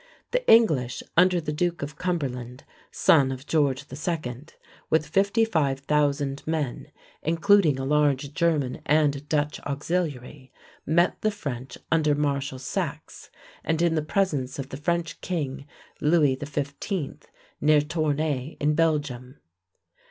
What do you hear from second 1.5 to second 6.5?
Duke of Cumberland, son of George II., with 55,000